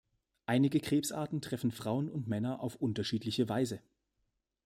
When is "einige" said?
0.47-0.79